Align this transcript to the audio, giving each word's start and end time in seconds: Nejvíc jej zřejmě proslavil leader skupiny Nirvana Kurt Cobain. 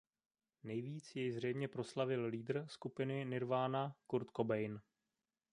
Nejvíc 0.63 1.15
jej 1.15 1.31
zřejmě 1.31 1.67
proslavil 1.67 2.25
leader 2.25 2.65
skupiny 2.67 3.25
Nirvana 3.25 3.95
Kurt 4.07 4.27
Cobain. 4.37 4.79